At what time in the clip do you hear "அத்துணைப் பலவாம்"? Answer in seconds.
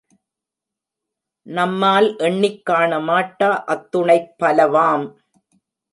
3.67-5.05